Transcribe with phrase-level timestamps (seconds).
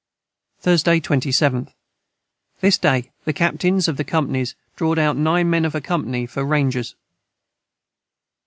[0.59, 1.73] Thursday 27th.
[2.59, 6.43] This day the Captains of the Companys drawed out 9 men of a company for
[6.43, 6.95] ranjers.